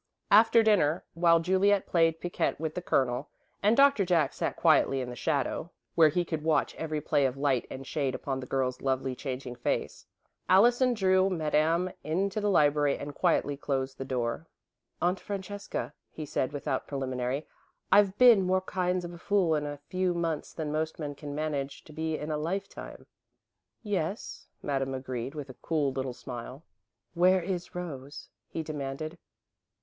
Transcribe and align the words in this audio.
After 0.31 0.63
dinner, 0.63 1.05
while 1.13 1.39
Juliet 1.39 1.85
played 1.85 2.19
piquet 2.19 2.55
with 2.57 2.73
the 2.73 2.81
Colonel, 2.81 3.29
and 3.61 3.77
Doctor 3.77 4.03
Jack 4.03 4.33
sat 4.33 4.55
quietly 4.55 4.99
in 4.99 5.11
the 5.11 5.15
shadow, 5.15 5.69
where 5.93 6.09
he 6.09 6.25
could 6.25 6.41
watch 6.41 6.73
every 6.73 6.99
play 6.99 7.27
of 7.27 7.37
light 7.37 7.67
and 7.69 7.85
shade 7.85 8.15
upon 8.15 8.39
the 8.39 8.47
girl's 8.47 8.81
lovely 8.81 9.13
changing 9.15 9.53
face, 9.55 10.07
Allison 10.49 10.95
drew 10.95 11.29
Madame 11.29 11.91
into 12.03 12.41
the 12.41 12.49
library 12.49 12.97
and 12.97 13.13
quietly 13.13 13.55
closed 13.55 13.99
the 13.99 14.03
door. 14.03 14.47
"Aunt 15.03 15.19
Francesca," 15.19 15.93
he 16.09 16.25
said, 16.25 16.51
without 16.51 16.87
preliminary, 16.87 17.45
"I've 17.91 18.17
been 18.17 18.41
more 18.41 18.61
kinds 18.61 19.05
of 19.05 19.13
a 19.13 19.19
fool 19.19 19.53
in 19.53 19.67
a 19.67 19.77
few 19.87 20.15
months 20.15 20.51
than 20.51 20.71
most 20.71 20.97
men 20.97 21.13
can 21.13 21.35
manage 21.35 21.83
to 21.83 21.93
be 21.93 22.17
in 22.17 22.31
a 22.31 22.37
lifetime." 22.39 23.05
"Yes," 23.83 24.47
Madame 24.63 24.95
agreed, 24.95 25.35
with 25.35 25.51
a 25.51 25.61
cool 25.61 25.91
little 25.91 26.13
smile. 26.13 26.63
"Where 27.13 27.43
is 27.43 27.75
Rose?" 27.75 28.29
he 28.49 28.63
demanded. 28.63 29.19